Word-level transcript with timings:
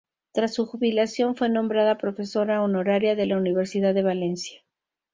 Tras 0.31 0.55
su 0.55 0.65
jubilación 0.65 1.35
fue 1.35 1.47
nombrada 1.47 1.99
profesora 1.99 2.63
honoraria 2.63 3.13
de 3.13 3.27
la 3.27 3.37
Universidad 3.37 3.93
de 3.93 4.01
Valencia. 4.01 4.63